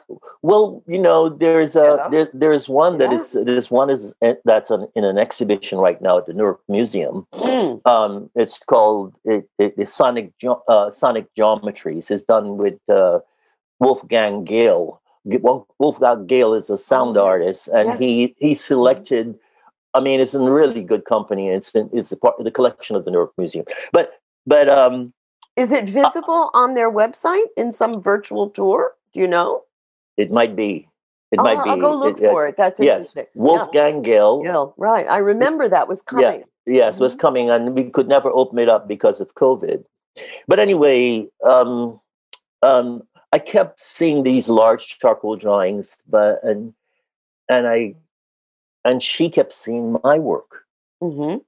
[0.43, 3.19] well you know there's a there, there's one that Yeah.
[3.19, 6.61] is there's one is uh, that's on, in an exhibition right now at the Newark
[6.69, 7.81] Museum Mm.
[7.87, 10.33] um it's called it, it, the sonic
[10.69, 13.19] uh, sonic geometries it's done with uh,
[13.81, 15.01] Wolfgang Gil
[15.79, 17.31] Wolfgang Gil is a sound Oh, yes.
[17.31, 17.99] artist and Yes.
[18.01, 19.27] he he selected
[19.95, 22.97] I mean it's in really good company it's in, it's a part of the collection
[22.97, 24.07] of the Newark Museum but
[24.47, 25.13] but um
[25.57, 28.95] Is it visible on their website in some virtual tour?
[29.13, 29.65] Do you know?
[30.19, 30.87] it might be
[31.31, 32.57] it Oh, might be I'll go look it- for it.
[32.59, 33.27] That's yes interesting.
[33.35, 34.39] Wolfgang Yeah.
[34.45, 35.09] yeah, right.
[35.09, 36.41] I remember that was coming.
[36.41, 36.45] Yeah.
[36.67, 37.19] Yes, was Mhm.
[37.21, 39.85] coming, and we could never open it up because of COVID.
[40.47, 41.99] But anyway, um,
[42.63, 46.75] um, I kept seeing these large charcoal drawings, but and
[47.49, 47.95] and I
[48.85, 50.67] and she kept seeing my work.
[51.03, 51.39] Mm-hmm.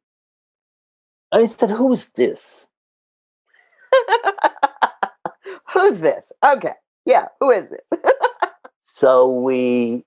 [1.32, 2.66] I said, "Who is this?"
[5.72, 6.32] Who's this?
[6.44, 6.74] Okay.
[7.04, 7.26] Yeah.
[7.40, 8.00] Who is this?
[8.96, 10.04] So we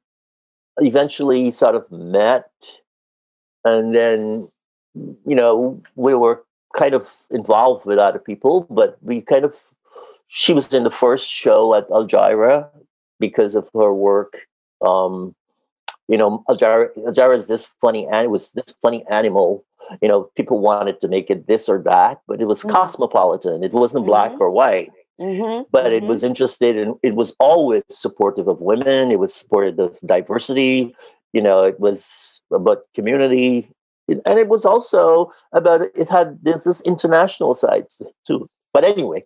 [0.77, 2.49] eventually sort of met,
[3.65, 4.47] and then
[4.95, 6.43] you know we were
[6.77, 9.55] kind of involved with other people, but we kind of
[10.27, 12.69] she was in the first show at Aljira
[13.19, 14.47] because of her work.
[14.81, 15.35] Um,
[16.07, 19.65] you know, Aljira, Aljira is this funny and it was this funny animal.
[20.01, 22.71] You know, people wanted to make it this or that, but it was Mhm.
[22.71, 23.63] cosmopolitan.
[23.63, 24.41] It wasn't black Mhm.
[24.41, 29.17] or white hmm but it was interested in it was always supportive of women it
[29.17, 30.95] was supportive of diversity
[31.33, 33.67] you know it was about community,
[34.07, 37.85] and it was also about it had there's this international side
[38.25, 38.47] too.
[38.73, 39.25] But anyway,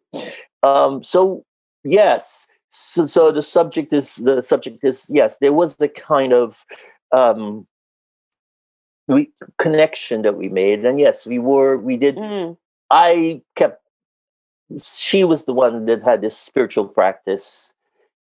[0.63, 1.43] um, so
[1.83, 6.65] yes, so, so the subject is the subject is yes, there was the kind of
[7.11, 7.67] um,
[9.07, 12.15] we connection that we made, and yes, we were we did.
[12.17, 12.57] Mm.
[12.89, 13.81] I kept.
[14.81, 17.73] She was the one that had this spiritual practice,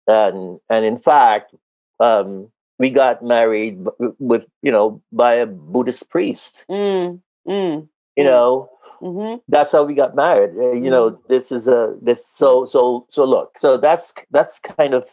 [0.07, 1.55] and and in fact,
[2.01, 3.79] um, we got married
[4.19, 6.65] with you know by a Buddhist priest.
[6.71, 7.21] Mm.
[7.49, 7.89] Mm.
[8.17, 10.51] You know, hmm that's how we got married.
[10.57, 11.33] Uh, you know, Mm-hmm.
[11.33, 13.59] this is a this so so so look.
[13.59, 15.09] So that's that's kind of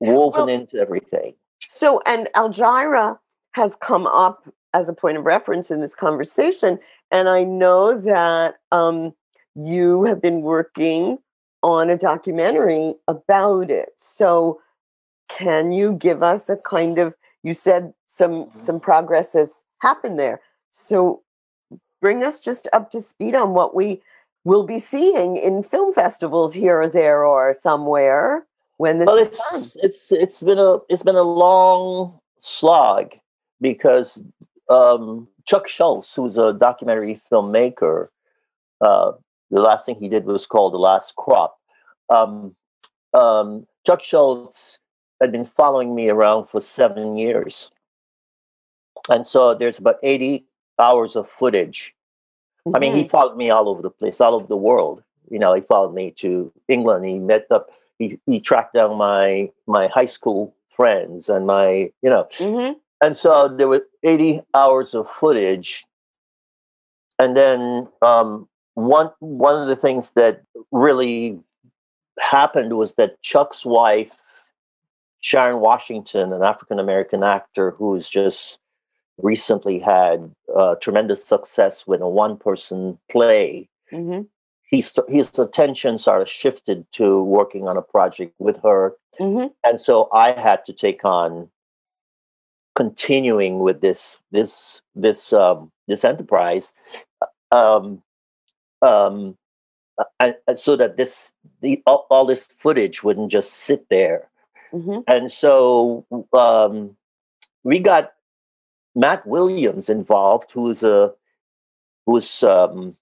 [0.00, 1.34] woven Well- into everything.
[1.66, 3.18] So, and Aljira
[3.52, 6.78] has come up as a point of reference in this conversation.
[7.10, 9.14] And I know that um,
[9.54, 11.18] you have been working
[11.62, 13.90] on a documentary about it.
[13.96, 14.60] So,
[15.28, 20.40] can you give us a kind of, you said some some progress has happened there.
[20.70, 21.22] So,
[22.00, 24.02] bring us just up to speed on what we
[24.44, 28.46] will be seeing in film festivals here or there or somewhere
[28.78, 33.14] when this Well, it's it's it's been a it's been a long slog
[33.60, 34.22] because
[34.70, 38.08] um, Chuck Schultz, who's a documentary filmmaker,
[38.80, 39.12] uh,
[39.50, 41.58] the last thing he did was called The Last Crop.
[42.08, 42.54] Um,
[43.12, 44.78] um, Chuck Schultz
[45.20, 47.70] had been following me around for seven years,
[49.08, 50.46] and so there's about eighty
[50.78, 51.94] hours of footage
[52.74, 55.02] I mean, he followed me all over the place, all over the world.
[55.30, 57.04] You know, he followed me to England.
[57.06, 57.70] He met up.
[57.98, 62.76] He, he tracked down my my high school friends and my you know, Mhm.
[63.00, 65.84] And so there were eighty hours of footage.
[67.18, 71.38] And then um, one one of the things that really
[72.18, 74.12] happened was that Chuck's wife,
[75.20, 78.58] Sharon Washington, an African American actor who's just
[79.18, 83.68] recently had uh, tremendous success with a one person play.
[83.92, 84.26] Mhm.
[84.70, 89.52] He st- his attention sort of shifted to working on a project with her, Mhm.
[89.64, 91.50] and so I had to take on
[92.74, 96.72] continuing with this this this um, this enterprise,
[97.52, 98.02] um,
[98.82, 99.36] um,
[99.98, 104.28] uh, and, and so that this the all, all this footage wouldn't just sit there
[104.72, 105.02] Mhm.
[105.08, 106.96] and so um,
[107.64, 108.12] we got
[108.94, 111.12] Matt Williams involved, who's a
[112.06, 112.96] who's um,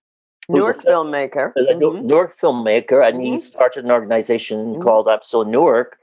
[0.48, 1.52] Newark a, filmmaker.
[1.56, 2.02] a New- Mhm.
[2.04, 3.40] Newark filmmaker, and he Mhm.
[3.40, 4.82] started an organization Mhm.
[4.82, 5.98] called Upso Newark.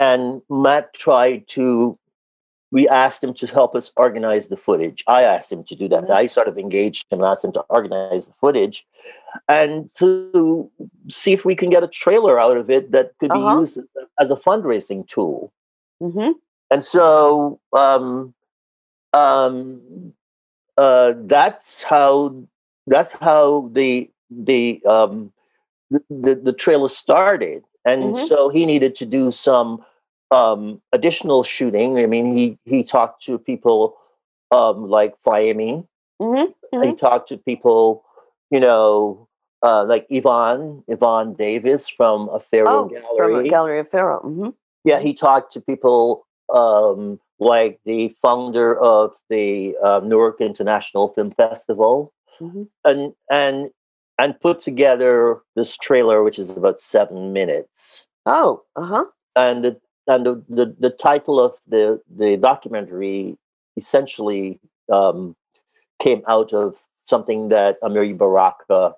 [0.00, 1.98] And Matt tried to.
[2.74, 5.04] We asked him to help us organize the footage.
[5.06, 6.04] I asked him to do that.
[6.04, 6.10] Mhm.
[6.10, 8.84] I sort of engaged him and asked him to organize the footage,
[9.48, 10.68] and to
[11.08, 13.54] see if we can get a trailer out of it that could Uh-huh.
[13.54, 13.78] be used
[14.22, 15.52] as a, fundraising tool
[16.02, 16.34] Mhm.
[16.72, 18.34] and so um,
[19.12, 20.12] um,
[20.76, 22.34] uh, that's how
[22.92, 24.10] that's how the
[24.48, 25.32] the um,
[25.92, 28.28] the, the, the trailer started and Mhm.
[28.28, 29.84] so he needed to do some
[30.34, 33.96] um, additional shooting i mean he he talked to people
[34.50, 35.86] um, like Fayemi.
[36.22, 36.54] Mhm.
[36.82, 38.04] he talked to people
[38.50, 39.26] you know
[39.62, 44.20] uh, like Yvonne Yvonne Davis from a Pharaoh Oh, from gallery a Gallery Aferro.
[44.22, 44.50] hmm
[44.84, 51.30] yeah, he talked to people um, like the founder of the uh, Newark International Film
[51.32, 52.68] Festival, Mhm.
[52.84, 53.70] and and
[54.18, 58.06] and put together this trailer, which is about seven minutes.
[58.26, 59.04] Oh, uh huh.
[59.36, 63.36] And the and the, the, the title of the the documentary
[63.76, 64.60] essentially
[64.92, 65.34] um,
[66.00, 68.94] came out of something that Amiri Baraka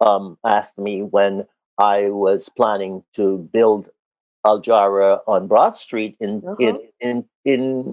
[0.00, 1.46] um, asked me when
[1.78, 3.88] I was planning to build
[4.44, 6.56] Aljira on Broad Street in Uh-huh.
[6.58, 7.84] in, in in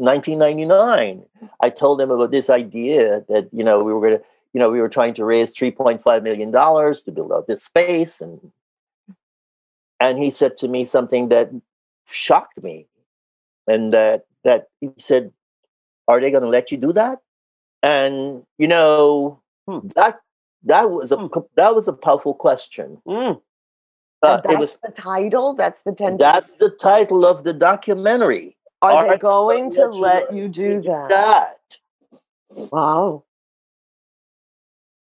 [0.00, 1.24] 1999.
[1.60, 4.70] I told him about this idea that you know we were going to you know
[4.70, 8.52] we were trying to raise 3.5 million dollars to build out this space and
[10.00, 11.50] and he said to me something that
[12.10, 12.86] shocked me
[13.66, 15.32] and that that he said
[16.08, 17.20] are they going to let you do that
[17.82, 19.88] and you know Hmm.
[19.96, 20.20] that
[20.64, 21.26] that was a Hmm.
[21.56, 23.40] that was a powerful question Mm.
[24.22, 25.54] uh, that's it was the title.
[25.54, 26.16] That's the ten.
[26.16, 30.48] that's the title of the documentary Are are they going to let let you you
[30.48, 31.08] do that?
[31.08, 31.78] that
[32.72, 33.24] Wow.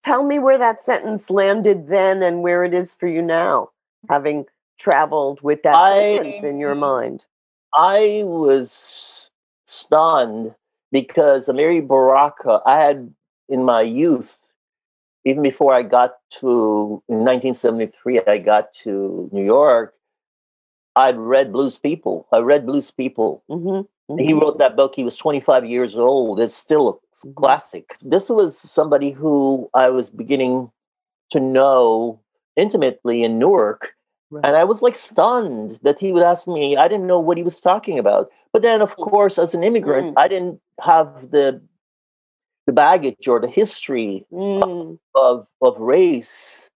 [0.04, 3.72] Tell me where that sentence landed then and where it is for you now,
[4.10, 4.46] having
[4.80, 7.26] traveled with that sentence in your mind.
[7.74, 9.30] I was
[9.66, 10.56] stunned
[10.92, 13.14] because Amiri Baraka, I had
[13.48, 14.38] in my youth,
[15.26, 19.94] even before I got to in 1973, I got to New York.
[20.96, 22.28] I'd read Blues People.
[22.32, 24.26] I read Blues People, hmm Mm-hmm.
[24.26, 24.96] He wrote that book.
[24.96, 26.40] He was 25 years old.
[26.40, 27.34] It's still a mm-hmm.
[27.34, 27.96] classic.
[28.02, 30.72] This was somebody who I was beginning
[31.32, 32.20] to know
[32.56, 33.94] intimately in Newark.
[34.32, 34.46] Right.
[34.46, 36.78] And I was like stunned that he would ask me.
[36.78, 38.30] I didn't know what he was talking about.
[38.54, 39.10] But then, of mm.
[39.10, 40.18] course, as an immigrant, mm.
[40.18, 41.62] I didn't have the
[42.68, 45.00] the baggage or the history mm.
[45.16, 46.70] of, of race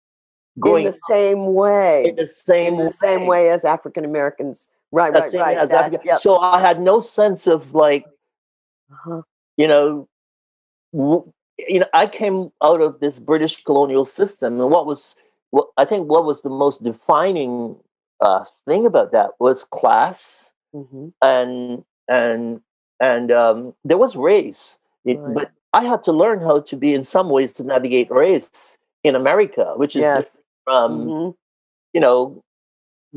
[0.59, 2.05] going in the same way.
[2.07, 2.89] In the same in the way.
[2.89, 4.67] same way as African Americans.
[4.91, 5.67] Right, right, right.
[5.69, 6.19] That, yep.
[6.19, 8.05] So I had no sense of like,
[8.91, 9.21] uh-huh.
[9.57, 10.07] you know,
[10.93, 15.15] w- you know, I came out of this British colonial system, and what was,
[15.53, 17.75] what I think, what was the most defining
[18.21, 21.09] uh, thing about that was class, mm-hmm.
[21.21, 22.59] and and
[22.99, 25.35] and um, there was race, it, right.
[25.35, 29.15] but I had to learn how to be, in some ways, to navigate race in
[29.15, 30.39] America, which is yes.
[30.63, 31.31] from, mm-hmm.
[31.93, 32.43] you know,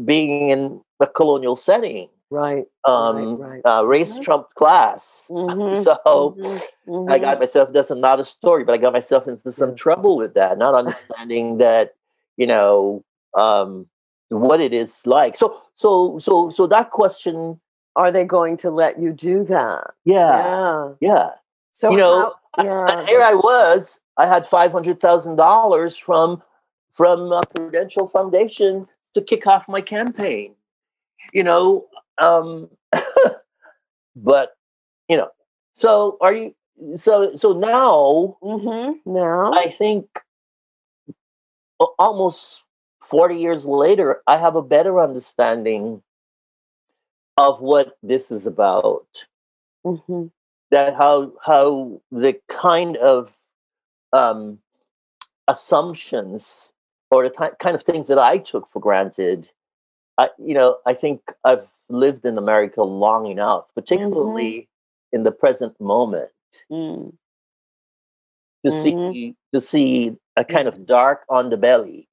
[0.05, 2.11] being in a colonial setting.
[2.29, 2.67] Right.
[2.85, 3.63] Um, right, right.
[3.65, 4.23] Uh, race mm-hmm.
[4.23, 5.31] trumped class.
[5.33, 5.83] Mm-hmm.
[5.83, 7.11] so mm-hmm.
[7.11, 7.41] I got mm-hmm.
[7.41, 9.77] myself, that's not a story, but I got myself into some yeah.
[9.77, 11.96] trouble with that, not understanding that,
[12.37, 13.87] you know, um,
[14.29, 15.37] what it is like.
[15.37, 17.61] So, so, so, so that question.
[17.95, 19.95] Are they going to let you do that?
[20.05, 20.37] Yeah.
[20.37, 20.93] Yeah.
[21.01, 21.29] Yeah.
[21.73, 22.85] So, you know, how, yeah.
[22.91, 26.43] and here I was, I had $500,000 from,
[26.93, 30.55] from a Prudential Foundation to kick off my campaign
[31.33, 31.87] you know
[32.19, 32.69] um
[34.17, 34.57] but
[35.09, 35.29] you know
[35.73, 36.55] so are you
[36.95, 39.13] so so now mm-hmm.
[39.13, 40.07] now i think
[41.79, 42.63] almost
[43.01, 46.03] 40 years later i have a better understanding
[47.37, 49.07] of what this is about
[49.85, 50.27] mm-hmm.
[50.71, 53.33] that how how the kind of
[54.13, 54.59] um
[55.49, 56.73] assumptions
[57.11, 59.49] or the t- kind of things that i took for granted
[60.19, 65.17] I, you know, I think I've lived in America long enough, particularly mm-hmm.
[65.17, 66.31] in the present moment,
[66.71, 67.13] mm.
[68.67, 69.13] To mm-hmm.
[69.13, 72.09] see to see a kind of dark on the belly.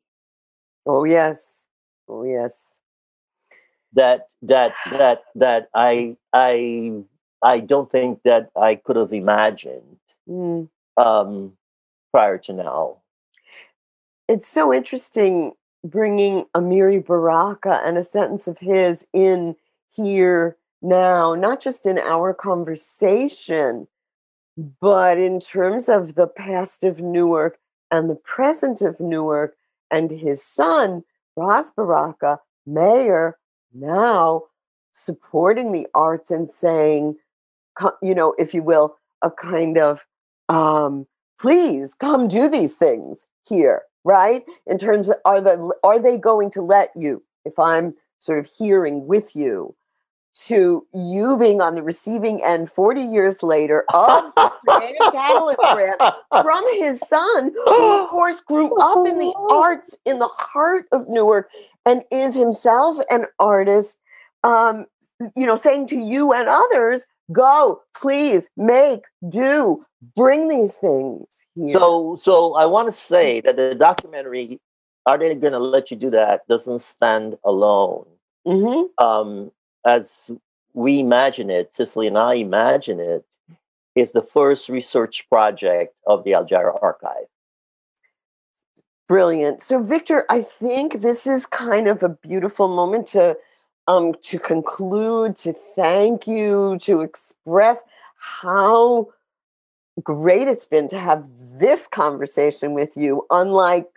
[0.86, 1.68] Oh yes,
[2.08, 2.80] oh yes.
[3.94, 7.04] That that that that I I
[7.42, 9.98] I don't think that I could have imagined
[10.30, 10.70] mm.
[10.98, 11.54] um,
[12.12, 12.98] prior to now.
[14.30, 19.56] It's so interesting bringing Amiri Baraka and a sentence of his in
[19.92, 23.88] here now, not just in our conversation,
[24.58, 27.58] but in terms of the past of Newark
[27.92, 29.56] and the present of Newark
[29.92, 31.04] and his son,
[31.36, 33.38] Ras Baraka, mayor,
[33.74, 34.44] now
[34.92, 37.18] supporting the arts and saying,
[38.02, 40.06] you know, if you will, a kind of,
[40.50, 41.08] um,
[41.40, 44.44] please come do these things here right?
[44.68, 48.50] In terms of are the are they going to let you, if I'm sort of
[48.58, 49.76] hearing with you,
[50.34, 56.02] to you being on the receiving end 40 years later of this creative catalyst grant
[56.30, 61.08] from his son, who of course grew up in the arts in the heart of
[61.08, 61.50] Newark
[61.86, 64.00] and is himself an artist.
[64.46, 64.88] Um,
[65.38, 69.86] you know, saying to you and others, go, please, make, do,
[70.18, 71.68] bring these things here.
[71.70, 74.60] So, so I want to say that the documentary,
[75.06, 78.06] "Are They Going to Let You Do That?" doesn't stand alone.
[78.46, 79.04] Mm-hmm.
[79.04, 79.52] Um,
[79.86, 80.32] as
[80.74, 83.26] we imagine it, Cicely and I imagine it,
[83.96, 87.28] is the first research project of the Aljira Archive.
[89.08, 89.62] Brilliant.
[89.62, 93.38] So, Victor, I think this is kind of a beautiful moment to
[93.88, 97.80] um, to conclude, to thank you, to express
[98.16, 99.10] how
[100.02, 101.28] great it's been to have
[101.60, 103.88] this conversation with you, unlike,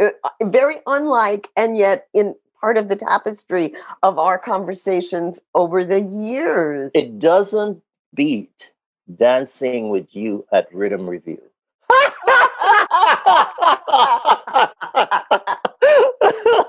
[0.00, 0.10] uh,
[0.44, 6.92] very unlike, and yet in part of the tapestry of our conversations over the years.
[6.94, 7.82] It doesn't
[8.14, 8.70] beat
[9.14, 11.40] dancing with you at Rhythm Revue.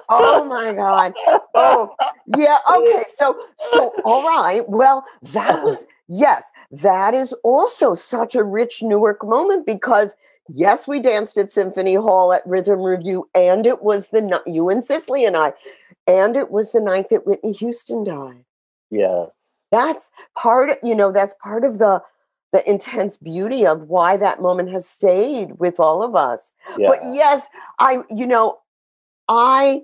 [0.09, 1.13] oh my god.
[1.55, 1.95] Oh,
[2.37, 2.57] yeah.
[2.71, 3.03] Okay.
[3.15, 3.39] So,
[3.71, 4.67] so all right.
[4.69, 6.45] Well, that was yes.
[6.71, 10.15] That is also such a rich Newark moment because
[10.49, 14.83] yes, we danced at Symphony Hall at Rhythm Revue, and it was the you and
[14.83, 15.53] Cicely and I,
[16.07, 18.45] and it was the night that Whitney Houston died.
[18.89, 19.29] Yes.
[19.71, 20.77] That's part.
[20.81, 22.01] You know, that's part of the
[22.53, 26.53] the intense beauty of why that moment has stayed with all of us.
[26.77, 26.87] Yeah.
[26.87, 27.47] But yes,
[27.79, 28.59] I, you know,
[29.27, 29.81] I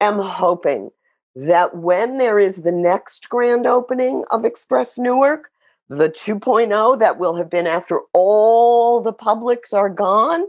[0.00, 0.90] am hoping
[1.34, 5.50] that when there is the next grand opening of Express Newark,
[5.88, 10.46] the 2.0 that will have been after all the publics are gone,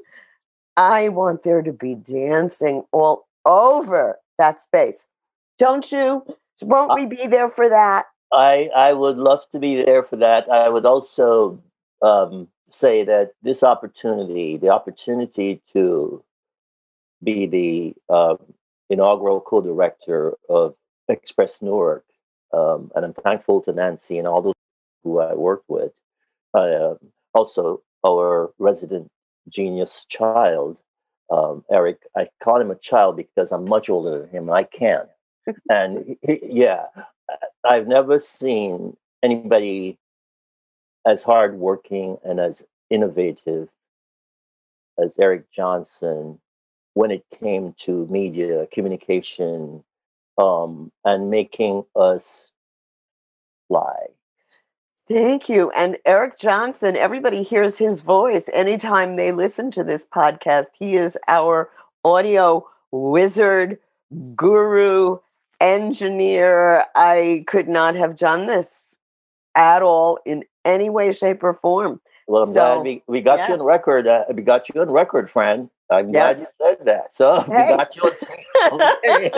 [0.76, 5.06] I want there to be dancing all over that space.
[5.58, 6.24] Don't you?
[6.62, 8.06] Won't we be there for that?
[8.32, 10.50] I I would love to be there for that.
[10.50, 11.62] I would also
[12.02, 16.24] um, say that this opportunity, the opportunity to
[17.24, 18.36] be the uh,
[18.90, 20.76] inaugural co-director of
[21.08, 22.06] Express Newark,
[22.54, 24.54] um, and I'm thankful to Nancy and all those
[25.08, 25.92] who I worked with.
[26.54, 26.96] Uh,
[27.34, 29.10] also, our resident
[29.50, 30.80] genius child,
[31.32, 32.00] um, Eric.
[32.16, 35.10] I call him a child because I'm much older than him, and I can't.
[35.70, 36.88] and he, yeah,
[37.64, 39.98] I've never seen anybody
[41.06, 43.70] as hardworking and as innovative
[45.02, 46.40] as Eric Johnson
[46.96, 49.84] when it came to media communication
[50.38, 52.50] um, and making us
[53.68, 53.96] fly.
[55.10, 55.72] Thank you.
[55.72, 60.66] And Eric Johnson, everybody hears his voice anytime they listen to this podcast.
[60.78, 61.70] He is our
[62.04, 63.80] audio wizard,
[64.36, 65.20] guru,
[65.62, 66.86] engineer.
[66.94, 68.98] I could not have done this
[69.56, 72.02] at all in any way, shape, or form.
[72.28, 73.48] Well, I'm so, glad we, we got yes.
[73.48, 74.08] you on record.
[74.08, 75.70] Uh, we got you on record, friend.
[75.90, 76.38] I'm yes.
[76.38, 77.14] glad you said that.
[77.14, 77.72] So hey.
[77.72, 78.12] we got your
[79.04, 79.32] okay.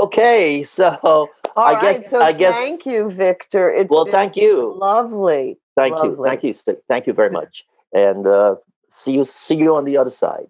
[0.00, 3.70] okay, so All I right, guess so I guess thank you, Victor.
[3.70, 4.74] It's well, thank you.
[4.78, 5.58] Lovely.
[5.76, 6.18] Thank lovely.
[6.18, 6.24] you.
[6.24, 6.76] Thank you.
[6.88, 7.64] Thank you very much.
[7.92, 8.56] And uh,
[8.90, 10.46] see you see you on the other side.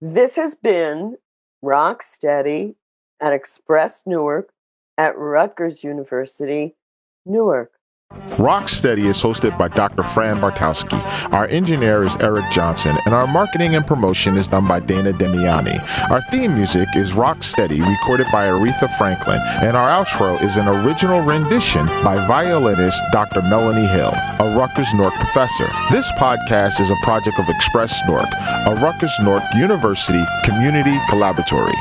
[0.00, 1.16] This has been
[1.62, 2.74] Rock Steady
[3.20, 4.52] at Express Newark
[4.98, 6.74] at Rutgers University,
[7.24, 7.72] Newark.
[8.36, 10.02] Rocksteady is hosted by Dr.
[10.02, 10.98] Fran Bartkowski.
[11.32, 15.80] Our engineer is Eric Johnson, and our marketing and promotion is done by Dana Demiani.
[16.10, 21.20] Our theme music is Rocksteady, recorded by Aretha Franklin, and our outro is an original
[21.20, 23.42] rendition by violinist Dr.
[23.42, 25.70] Melanie Hill, a Rutgers Newark professor.
[25.90, 28.28] This podcast is a project of Express Newark,
[28.66, 31.76] a Rutgers Newark University community collaboratory.